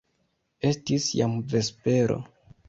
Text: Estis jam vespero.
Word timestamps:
Estis 0.69 1.05
jam 1.19 1.37
vespero. 1.53 2.19